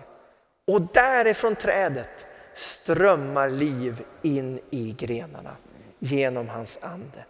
Och 0.66 0.82
därifrån 0.82 1.56
trädet 1.56 2.26
strömmar 2.60 3.50
liv 3.50 4.02
in 4.22 4.60
i 4.70 4.94
grenarna 4.98 5.56
genom 5.98 6.48
hans 6.48 6.78
ande. 6.82 7.24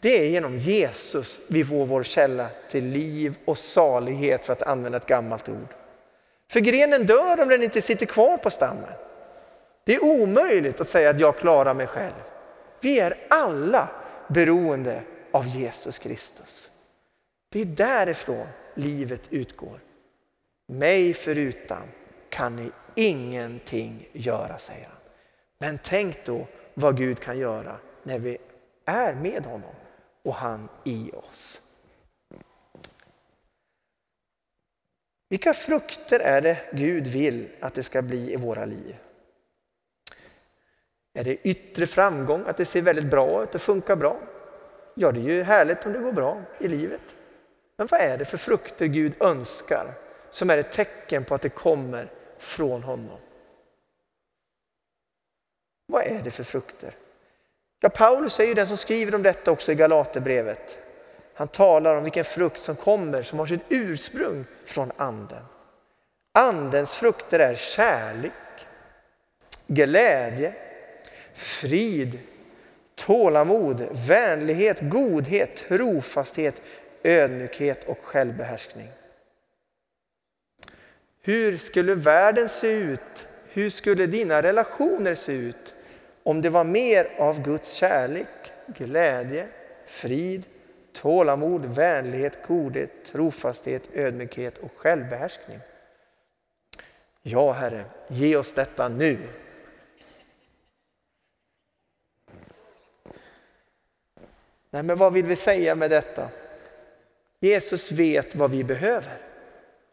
Det 0.00 0.18
är 0.18 0.28
genom 0.28 0.58
Jesus 0.58 1.40
vi 1.48 1.64
får 1.64 1.86
vår 1.86 2.02
källa 2.02 2.48
till 2.70 2.84
liv 2.84 3.34
och 3.44 3.58
salighet 3.58 4.46
för 4.46 4.52
att 4.52 4.62
använda 4.62 4.98
ett 4.98 5.06
gammalt 5.06 5.48
ord. 5.48 5.74
För 6.50 6.60
grenen 6.60 7.06
dör 7.06 7.40
om 7.40 7.48
den 7.48 7.62
inte 7.62 7.82
sitter 7.82 8.06
kvar 8.06 8.36
på 8.36 8.50
stammen. 8.50 8.92
Det 9.84 9.94
är 9.94 10.04
omöjligt 10.04 10.80
att 10.80 10.88
säga 10.88 11.10
att 11.10 11.20
jag 11.20 11.38
klarar 11.38 11.74
mig 11.74 11.86
själv. 11.86 12.22
Vi 12.80 13.00
är 13.00 13.14
alla 13.30 13.88
beroende 14.28 15.02
av 15.32 15.48
Jesus 15.48 15.98
Kristus. 15.98 16.70
Det 17.52 17.60
är 17.60 17.66
därifrån 17.66 18.46
livet 18.74 19.22
utgår. 19.30 19.80
Mig 20.68 21.14
förutan 21.14 21.82
kan 22.28 22.56
ni 22.56 22.70
ingenting 22.94 24.08
göra, 24.12 24.58
säger 24.58 24.86
han. 24.86 24.96
Men 25.58 25.78
tänk 25.82 26.26
då 26.26 26.46
vad 26.74 26.96
Gud 26.96 27.20
kan 27.20 27.38
göra 27.38 27.76
när 28.02 28.18
vi 28.18 28.38
är 28.84 29.14
med 29.14 29.46
honom 29.46 29.74
och 30.22 30.34
han 30.34 30.68
i 30.84 31.10
oss. 31.12 31.60
Vilka 35.28 35.54
frukter 35.54 36.20
är 36.20 36.40
det 36.40 36.58
Gud 36.72 37.06
vill 37.06 37.48
att 37.60 37.74
det 37.74 37.82
ska 37.82 38.02
bli 38.02 38.32
i 38.32 38.36
våra 38.36 38.64
liv? 38.64 38.96
Är 41.14 41.24
det 41.24 41.48
yttre 41.48 41.86
framgång, 41.86 42.44
att 42.46 42.56
det 42.56 42.64
ser 42.64 42.82
väldigt 42.82 43.10
bra 43.10 43.42
ut 43.42 43.54
och 43.54 43.62
funkar 43.62 43.96
bra? 43.96 44.20
Ja, 44.94 45.12
det 45.12 45.20
är 45.20 45.24
ju 45.24 45.42
härligt 45.42 45.86
om 45.86 45.92
det 45.92 45.98
går 45.98 46.12
bra 46.12 46.42
i 46.60 46.68
livet. 46.68 47.14
Men 47.76 47.86
vad 47.86 48.00
är 48.00 48.18
det 48.18 48.24
för 48.24 48.38
frukter 48.38 48.86
Gud 48.86 49.12
önskar 49.22 49.86
som 50.30 50.50
är 50.50 50.58
ett 50.58 50.72
tecken 50.72 51.24
på 51.24 51.34
att 51.34 51.42
det 51.42 51.48
kommer 51.48 52.10
från 52.42 52.82
honom? 52.82 53.18
Vad 55.86 56.06
är 56.06 56.22
det 56.22 56.30
för 56.30 56.44
frukter? 56.44 56.94
Ja, 57.80 57.88
Paulus 57.88 58.40
är 58.40 58.44
ju 58.44 58.54
den 58.54 58.68
som 58.68 58.76
skriver 58.76 59.14
om 59.14 59.22
detta 59.22 59.50
också 59.50 59.72
i 59.72 59.74
Galaterbrevet. 59.74 60.78
Han 61.34 61.48
talar 61.48 61.96
om 61.96 62.04
vilken 62.04 62.24
frukt 62.24 62.60
som 62.60 62.76
kommer 62.76 63.22
som 63.22 63.38
har 63.38 63.46
sitt 63.46 63.60
ursprung 63.68 64.44
från 64.64 64.92
anden. 64.96 65.44
Andens 66.32 66.96
frukter 66.96 67.38
är 67.38 67.54
kärlek, 67.54 68.32
glädje, 69.66 70.54
frid, 71.34 72.18
tålamod, 72.94 73.88
vänlighet, 73.92 74.80
godhet, 74.80 75.56
trofasthet, 75.56 76.62
ödmjukhet 77.02 77.88
och 77.88 77.98
självbehärskning. 78.02 78.88
Hur 81.22 81.56
skulle 81.56 81.94
världen 81.94 82.48
se 82.48 82.72
ut? 82.72 83.26
Hur 83.48 83.70
skulle 83.70 84.06
dina 84.06 84.42
relationer 84.42 85.14
se 85.14 85.32
ut 85.32 85.74
om 86.22 86.42
det 86.42 86.50
var 86.50 86.64
mer 86.64 87.08
av 87.18 87.42
Guds 87.42 87.72
kärlek, 87.72 88.52
glädje, 88.66 89.48
frid, 89.86 90.42
tålamod, 90.92 91.64
vänlighet, 91.64 92.46
godhet, 92.46 93.04
trofasthet, 93.04 93.82
ödmjukhet 93.94 94.58
och 94.58 94.72
självbehärskning? 94.76 95.58
Ja, 97.22 97.52
Herre, 97.52 97.84
ge 98.08 98.36
oss 98.36 98.52
detta 98.52 98.88
nu. 98.88 99.18
Nej, 104.70 104.82
men 104.82 104.98
vad 104.98 105.12
vill 105.12 105.26
vi 105.26 105.36
säga 105.36 105.74
med 105.74 105.90
detta? 105.90 106.28
Jesus 107.40 107.92
vet 107.92 108.34
vad 108.34 108.50
vi 108.50 108.64
behöver. 108.64 109.31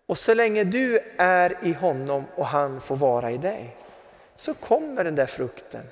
Och 0.09 0.17
så 0.17 0.33
länge 0.33 0.63
du 0.63 0.99
är 1.17 1.57
i 1.61 1.73
honom 1.73 2.25
och 2.35 2.45
han 2.45 2.81
får 2.81 2.95
vara 2.95 3.31
i 3.31 3.37
dig 3.37 3.75
så 4.35 4.53
kommer 4.53 5.03
den 5.03 5.15
där 5.15 5.25
frukten. 5.25 5.83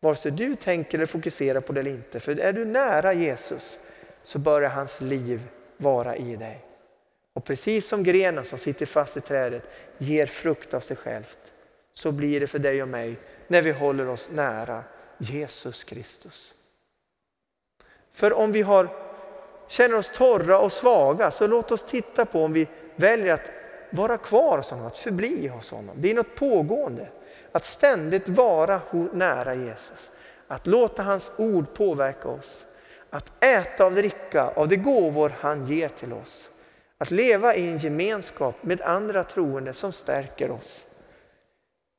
Vare 0.00 0.16
sig 0.16 0.32
du 0.32 0.54
tänker 0.54 0.98
eller 0.98 1.06
fokuserar 1.06 1.60
på 1.60 1.72
det 1.72 1.80
eller 1.80 1.90
inte. 1.90 2.20
För 2.20 2.40
är 2.40 2.52
du 2.52 2.64
nära 2.64 3.12
Jesus 3.12 3.78
så 4.22 4.38
börjar 4.38 4.70
hans 4.70 5.00
liv 5.00 5.42
vara 5.76 6.16
i 6.16 6.36
dig. 6.36 6.64
Och 7.32 7.44
precis 7.44 7.88
som 7.88 8.02
grenen 8.02 8.44
som 8.44 8.58
sitter 8.58 8.86
fast 8.86 9.16
i 9.16 9.20
trädet 9.20 9.70
ger 9.98 10.26
frukt 10.26 10.74
av 10.74 10.80
sig 10.80 10.96
självt 10.96 11.52
så 11.94 12.12
blir 12.12 12.40
det 12.40 12.46
för 12.46 12.58
dig 12.58 12.82
och 12.82 12.88
mig 12.88 13.16
när 13.46 13.62
vi 13.62 13.70
håller 13.70 14.08
oss 14.08 14.30
nära 14.32 14.84
Jesus 15.18 15.84
Kristus. 15.84 16.54
För 18.12 18.32
om 18.32 18.52
vi 18.52 18.62
har, 18.62 18.88
känner 19.66 19.96
oss 19.96 20.10
torra 20.14 20.58
och 20.58 20.72
svaga 20.72 21.30
så 21.30 21.46
låt 21.46 21.72
oss 21.72 21.82
titta 21.82 22.24
på 22.24 22.44
om 22.44 22.52
vi 22.52 22.68
väljer 22.98 23.32
att 23.32 23.50
vara 23.90 24.18
kvar 24.18 24.56
hos 24.56 24.70
honom, 24.70 24.86
att 24.86 24.98
förbli 24.98 25.48
hos 25.48 25.70
honom. 25.70 25.96
Det 25.98 26.10
är 26.10 26.14
något 26.14 26.34
pågående. 26.34 27.08
Att 27.52 27.64
ständigt 27.64 28.28
vara 28.28 28.80
nära 29.12 29.54
Jesus. 29.54 30.12
Att 30.48 30.66
låta 30.66 31.02
hans 31.02 31.32
ord 31.36 31.74
påverka 31.74 32.28
oss. 32.28 32.66
Att 33.10 33.44
äta 33.44 33.86
och 33.86 33.92
dricka 33.92 34.48
av 34.48 34.68
de 34.68 34.76
gåvor 34.76 35.32
han 35.40 35.66
ger 35.66 35.88
till 35.88 36.12
oss. 36.12 36.50
Att 36.98 37.10
leva 37.10 37.54
i 37.54 37.68
en 37.68 37.78
gemenskap 37.78 38.54
med 38.60 38.80
andra 38.80 39.24
troende 39.24 39.72
som 39.72 39.92
stärker 39.92 40.50
oss. 40.50 40.86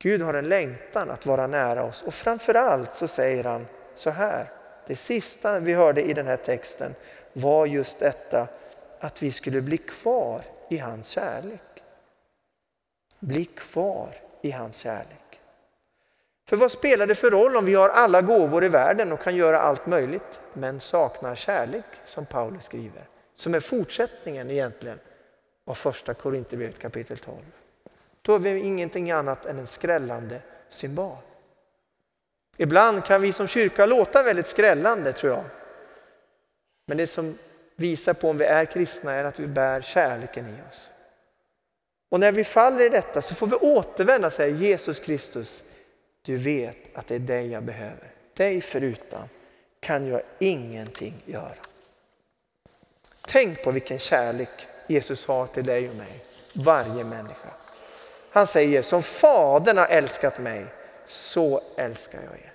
Gud 0.02 0.22
har 0.22 0.34
en 0.34 0.50
längtan 0.50 1.10
att 1.10 1.26
vara 1.26 1.48
nära 1.48 1.84
oss 1.84 2.04
och 2.04 2.14
framförallt 2.14 2.94
så 2.94 3.08
säger 3.08 3.44
han 3.44 3.68
så 3.96 4.10
här. 4.10 4.52
Det 4.88 4.96
sista 4.96 5.60
vi 5.60 5.74
hörde 5.74 6.02
i 6.02 6.14
den 6.14 6.28
här 6.28 6.38
texten 6.38 6.96
var 7.34 7.66
just 7.66 8.00
detta 8.00 8.48
att 9.00 9.24
vi 9.24 9.32
skulle 9.32 9.62
bli 9.62 9.78
kvar 9.78 10.42
i 10.70 10.78
hans 10.78 11.08
kärlek. 11.08 11.84
Bli 13.20 13.46
kvar 13.46 14.16
i 14.42 14.52
hans 14.52 14.78
kärlek. 14.78 15.42
För 16.50 16.58
vad 16.58 16.72
spelar 16.72 17.08
det 17.08 17.16
för 17.16 17.32
roll 17.32 17.56
om 17.56 17.66
vi 17.66 17.76
har 17.76 17.90
alla 17.90 18.22
gåvor 18.22 18.66
i 18.66 18.68
världen 18.68 19.12
och 19.12 19.22
kan 19.22 19.36
göra 19.36 19.60
allt 19.60 19.86
möjligt 19.86 20.40
men 20.54 20.80
saknar 20.80 21.36
kärlek 21.36 21.86
som 22.06 22.26
Paulus 22.26 22.64
skriver. 22.64 23.08
Som 23.36 23.56
är 23.56 23.60
fortsättningen 23.60 24.52
egentligen 24.52 25.00
av 25.66 25.74
första 25.74 26.14
Korinthierbrevet 26.14 26.80
kapitel 26.80 27.18
12. 27.18 27.38
Då 28.22 28.36
är 28.36 28.40
vi 28.40 28.60
ingenting 28.60 29.12
annat 29.12 29.46
än 29.46 29.60
en 29.60 29.68
skrällande 29.68 30.42
symbol. 30.70 31.18
Ibland 32.58 33.06
kan 33.06 33.22
vi 33.22 33.34
som 33.34 33.48
kyrka 33.48 33.86
låta 33.86 34.24
väldigt 34.24 34.48
skrällande 34.48 35.14
tror 35.14 35.34
jag. 35.34 35.44
Men 36.86 36.98
det 36.98 37.08
som 37.08 37.38
visar 37.80 38.14
på 38.14 38.30
om 38.30 38.38
vi 38.38 38.46
är 38.46 38.66
kristna 38.66 39.14
är 39.14 39.24
att 39.24 39.40
vi 39.40 39.48
bär 39.48 39.82
kärleken 39.82 40.46
i 40.46 40.70
oss. 40.70 40.90
Och 42.10 42.20
när 42.20 42.32
vi 42.32 42.44
faller 42.44 42.86
i 42.86 42.90
detta 42.90 43.22
så 43.22 43.36
får 43.36 43.48
vi 43.48 43.56
återvända 43.56 44.28
och 44.28 44.34
säga 44.34 44.56
Jesus 44.56 45.00
Kristus, 45.00 45.64
du 46.22 46.38
vet 46.38 46.78
att 46.94 47.08
det 47.08 47.16
är 47.16 47.20
dig 47.20 47.52
jag 47.52 47.64
behöver. 47.64 48.12
Dig 48.34 48.62
förutan 48.62 49.30
kan 49.80 50.08
jag 50.08 50.22
ingenting 50.40 51.14
göra. 51.26 51.56
Tänk 53.28 53.64
på 53.64 53.72
vilken 53.72 54.00
kärlek 54.00 54.68
Jesus 54.88 55.28
har 55.28 55.48
till 55.48 55.66
dig 55.66 55.90
och 55.90 55.96
mig, 55.96 56.24
varje 56.54 57.04
människa. 57.04 57.50
Han 58.32 58.48
säger 58.48 58.82
som 58.82 59.04
Fadern 59.04 59.78
har 59.78 59.88
älskat 59.88 60.40
mig, 60.40 60.66
så 61.06 61.62
älskar 61.78 62.20
jag 62.24 62.34
er. 62.34 62.54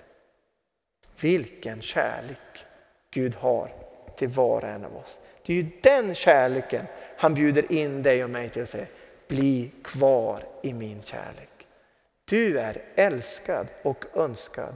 Vilken 1.19 1.81
kärlek 1.81 2.65
Gud 3.11 3.35
har 3.35 3.84
till 4.15 4.27
var 4.27 4.61
och 4.61 4.69
en 4.69 4.85
av 4.85 4.95
oss. 4.97 5.19
Det 5.45 5.53
är 5.53 5.57
ju 5.57 5.69
den 5.81 6.15
kärleken 6.15 6.85
han 7.17 7.33
bjuder 7.33 7.71
in 7.71 8.03
dig 8.03 8.23
och 8.23 8.29
mig 8.29 8.49
till 8.49 8.61
att 8.61 8.69
säga, 8.69 8.87
bli 9.27 9.71
kvar 9.83 10.43
i 10.63 10.73
min 10.73 11.01
kärlek. 11.01 11.67
Du 12.25 12.59
är 12.59 12.81
älskad 12.95 13.67
och 13.83 14.05
önskad 14.13 14.75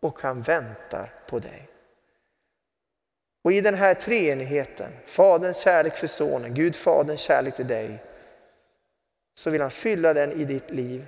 och 0.00 0.20
han 0.20 0.42
väntar 0.42 1.12
på 1.28 1.38
dig. 1.38 1.68
Och 3.44 3.52
i 3.52 3.60
den 3.60 3.74
här 3.74 3.94
treenigheten, 3.94 4.92
Faderns 5.06 5.60
kärlek 5.60 5.96
för 5.96 6.06
Sonen, 6.06 6.54
Gud 6.54 6.76
Faderns 6.76 7.20
kärlek 7.20 7.56
till 7.56 7.66
dig, 7.66 8.02
så 9.34 9.50
vill 9.50 9.60
han 9.60 9.70
fylla 9.70 10.14
den 10.14 10.32
i 10.32 10.44
ditt 10.44 10.70
liv 10.70 11.06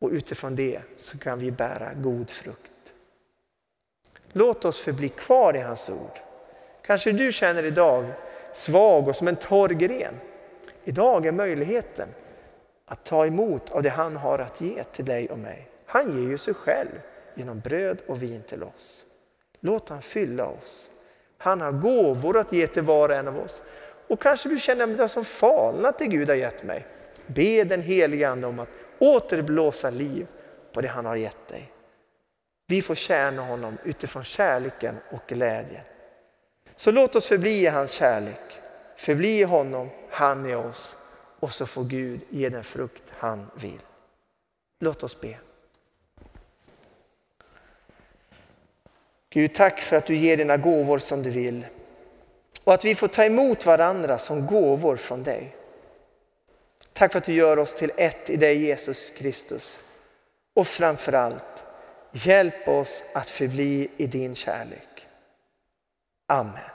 och 0.00 0.10
utifrån 0.10 0.56
det 0.56 0.80
så 0.96 1.18
kan 1.18 1.38
vi 1.38 1.50
bära 1.50 1.94
god 1.94 2.30
frukt. 2.30 2.92
Låt 4.32 4.64
oss 4.64 4.78
förbli 4.78 5.08
kvar 5.08 5.56
i 5.56 5.60
hans 5.60 5.90
ord. 5.90 6.23
Kanske 6.86 7.12
du 7.12 7.32
känner 7.32 7.64
idag 7.64 8.04
svag 8.52 9.08
och 9.08 9.16
som 9.16 9.28
en 9.28 9.36
torr 9.36 9.68
gren. 9.68 10.14
Idag 10.84 11.26
är 11.26 11.32
möjligheten 11.32 12.08
att 12.86 13.04
ta 13.04 13.26
emot 13.26 13.70
av 13.70 13.82
det 13.82 13.90
han 13.90 14.16
har 14.16 14.38
att 14.38 14.60
ge 14.60 14.84
till 14.84 15.04
dig 15.04 15.30
och 15.30 15.38
mig. 15.38 15.68
Han 15.86 16.22
ger 16.22 16.30
ju 16.30 16.38
sig 16.38 16.54
själv 16.54 17.00
genom 17.34 17.60
bröd 17.60 17.98
och 18.06 18.22
vin 18.22 18.42
till 18.42 18.62
oss. 18.62 19.04
Låt 19.60 19.88
han 19.88 20.02
fylla 20.02 20.46
oss. 20.46 20.90
Han 21.38 21.60
har 21.60 21.72
gåvor 21.72 22.38
att 22.38 22.52
ge 22.52 22.66
till 22.66 22.82
var 22.82 23.08
och 23.08 23.14
en 23.14 23.28
av 23.28 23.38
oss. 23.38 23.62
Och 24.08 24.20
kanske 24.20 24.48
du 24.48 24.58
känner 24.58 24.86
det 24.86 25.08
som 25.08 25.24
falnat 25.24 25.98
det 25.98 26.06
Gud 26.06 26.28
har 26.28 26.36
gett 26.36 26.62
mig. 26.62 26.86
Be 27.26 27.64
den 27.64 27.82
helige 27.82 28.28
Ande 28.28 28.46
om 28.46 28.58
att 28.58 28.68
återblåsa 28.98 29.90
liv 29.90 30.26
på 30.72 30.80
det 30.80 30.88
han 30.88 31.06
har 31.06 31.16
gett 31.16 31.48
dig. 31.48 31.72
Vi 32.66 32.82
får 32.82 32.94
tjäna 32.94 33.42
honom 33.42 33.78
utifrån 33.84 34.24
kärleken 34.24 34.94
och 35.10 35.22
glädjen. 35.26 35.84
Så 36.76 36.90
låt 36.90 37.16
oss 37.16 37.26
förbli 37.26 37.62
i 37.62 37.66
hans 37.66 37.92
kärlek, 37.92 38.60
förbli 38.96 39.38
i 39.38 39.42
honom, 39.42 39.90
han 40.10 40.50
i 40.50 40.54
oss 40.54 40.96
och 41.40 41.52
så 41.52 41.66
får 41.66 41.84
Gud 41.84 42.20
ge 42.30 42.48
den 42.48 42.64
frukt 42.64 43.02
han 43.10 43.46
vill. 43.54 43.80
Låt 44.80 45.02
oss 45.02 45.20
be. 45.20 45.38
Gud, 49.30 49.54
tack 49.54 49.80
för 49.80 49.96
att 49.96 50.06
du 50.06 50.16
ger 50.16 50.36
dina 50.36 50.56
gåvor 50.56 50.98
som 50.98 51.22
du 51.22 51.30
vill 51.30 51.66
och 52.64 52.74
att 52.74 52.84
vi 52.84 52.94
får 52.94 53.08
ta 53.08 53.24
emot 53.24 53.66
varandra 53.66 54.18
som 54.18 54.46
gåvor 54.46 54.96
från 54.96 55.22
dig. 55.22 55.56
Tack 56.92 57.12
för 57.12 57.18
att 57.18 57.24
du 57.24 57.34
gör 57.34 57.58
oss 57.58 57.74
till 57.74 57.92
ett 57.96 58.30
i 58.30 58.36
dig 58.36 58.64
Jesus 58.66 59.10
Kristus. 59.10 59.80
Och 60.54 60.66
framförallt, 60.66 61.64
hjälp 62.12 62.68
oss 62.68 63.04
att 63.12 63.28
förbli 63.28 63.90
i 63.96 64.06
din 64.06 64.34
kärlek. 64.34 64.93
Amen. 66.34 66.73